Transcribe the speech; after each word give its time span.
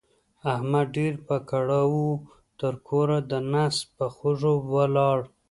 احمد 0.53 0.85
ډېر 0.97 1.13
په 1.27 1.35
کړاو 1.49 1.87
وو؛ 1.93 2.11
تر 2.59 2.73
کوره 2.87 3.17
د 3.31 3.33
نس 3.51 3.75
په 3.95 4.05
خوږو 4.15 4.53
ولاړ. 4.73 5.19